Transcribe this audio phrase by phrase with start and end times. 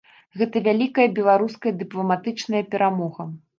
[0.41, 3.31] Гэта вялікая беларуская дыпламатычная перамога.